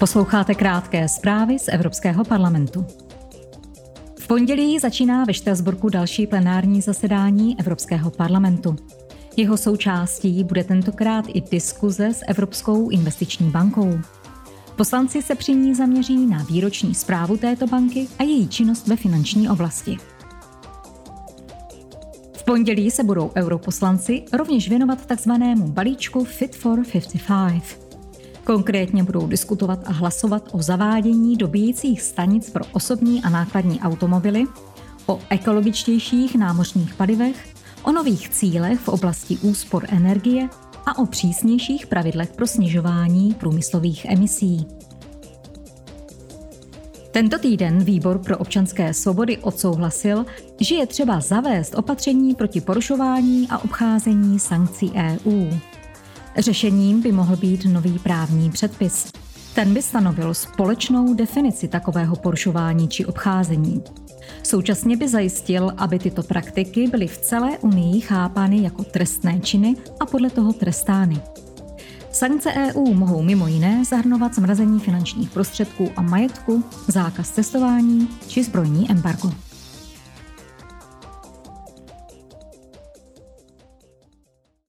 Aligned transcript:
Posloucháte 0.00 0.54
krátké 0.54 1.08
zprávy 1.08 1.58
z 1.58 1.68
Evropského 1.68 2.24
parlamentu. 2.24 2.86
V 4.18 4.26
pondělí 4.26 4.78
začíná 4.78 5.24
ve 5.24 5.34
Štrasburku 5.34 5.88
další 5.88 6.26
plenární 6.26 6.80
zasedání 6.80 7.60
Evropského 7.60 8.10
parlamentu. 8.10 8.76
Jeho 9.36 9.56
součástí 9.56 10.44
bude 10.44 10.64
tentokrát 10.64 11.24
i 11.28 11.40
diskuze 11.40 12.14
s 12.14 12.24
Evropskou 12.28 12.88
investiční 12.88 13.50
bankou. 13.50 14.00
Poslanci 14.76 15.22
se 15.22 15.34
při 15.34 15.52
ní 15.52 15.74
zaměří 15.74 16.26
na 16.26 16.42
výroční 16.50 16.94
zprávu 16.94 17.36
této 17.36 17.66
banky 17.66 18.08
a 18.18 18.22
její 18.22 18.48
činnost 18.48 18.86
ve 18.86 18.96
finanční 18.96 19.48
oblasti. 19.48 19.96
V 22.36 22.44
pondělí 22.44 22.90
se 22.90 23.04
budou 23.04 23.30
europoslanci 23.36 24.24
rovněž 24.32 24.68
věnovat 24.68 25.06
takzvanému 25.06 25.68
balíčku 25.68 26.24
Fit 26.24 26.56
for 26.56 26.82
55. 26.92 27.89
Konkrétně 28.50 29.02
budou 29.02 29.26
diskutovat 29.26 29.78
a 29.86 29.92
hlasovat 29.92 30.48
o 30.52 30.62
zavádění 30.62 31.36
dobíjecích 31.36 32.02
stanic 32.02 32.50
pro 32.50 32.64
osobní 32.72 33.22
a 33.22 33.28
nákladní 33.28 33.80
automobily, 33.80 34.44
o 35.06 35.20
ekologičtějších 35.28 36.36
námořních 36.36 36.94
palivech, 36.94 37.54
o 37.82 37.92
nových 37.92 38.28
cílech 38.28 38.80
v 38.80 38.88
oblasti 38.88 39.38
úspor 39.38 39.86
energie 39.88 40.48
a 40.86 40.98
o 40.98 41.06
přísnějších 41.06 41.86
pravidlech 41.86 42.32
pro 42.32 42.46
snižování 42.46 43.34
průmyslových 43.34 44.04
emisí. 44.04 44.66
Tento 47.10 47.38
týden 47.38 47.84
Výbor 47.84 48.18
pro 48.18 48.38
občanské 48.38 48.94
svobody 48.94 49.38
odsouhlasil, 49.38 50.26
že 50.60 50.74
je 50.74 50.86
třeba 50.86 51.20
zavést 51.20 51.74
opatření 51.74 52.34
proti 52.34 52.60
porušování 52.60 53.48
a 53.50 53.64
obcházení 53.64 54.38
sankcí 54.38 54.92
EU. 54.94 55.50
Řešením 56.38 57.02
by 57.02 57.12
mohl 57.12 57.36
být 57.36 57.64
nový 57.64 57.98
právní 57.98 58.50
předpis. 58.50 59.12
Ten 59.54 59.74
by 59.74 59.82
stanovil 59.82 60.34
společnou 60.34 61.14
definici 61.14 61.68
takového 61.68 62.16
porušování 62.16 62.88
či 62.88 63.06
obcházení. 63.06 63.82
Současně 64.42 64.96
by 64.96 65.08
zajistil, 65.08 65.72
aby 65.76 65.98
tyto 65.98 66.22
praktiky 66.22 66.88
byly 66.88 67.06
v 67.06 67.18
celé 67.18 67.58
Unii 67.58 68.00
chápány 68.00 68.62
jako 68.62 68.84
trestné 68.84 69.40
činy 69.40 69.76
a 70.00 70.06
podle 70.06 70.30
toho 70.30 70.52
trestány. 70.52 71.20
Sankce 72.12 72.52
EU 72.52 72.94
mohou 72.94 73.22
mimo 73.22 73.46
jiné 73.46 73.84
zahrnovat 73.84 74.34
zmrazení 74.34 74.80
finančních 74.80 75.30
prostředků 75.30 75.90
a 75.96 76.02
majetku, 76.02 76.64
zákaz 76.88 77.30
cestování 77.30 78.08
či 78.28 78.44
zbrojní 78.44 78.90
embargo. 78.90 79.30